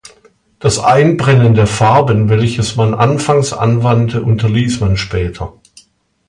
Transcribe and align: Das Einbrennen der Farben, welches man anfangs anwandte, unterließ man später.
Das 0.57 0.79
Einbrennen 0.79 1.53
der 1.53 1.67
Farben, 1.67 2.27
welches 2.29 2.75
man 2.75 2.95
anfangs 2.95 3.53
anwandte, 3.53 4.23
unterließ 4.23 4.79
man 4.79 4.97
später. 4.97 5.53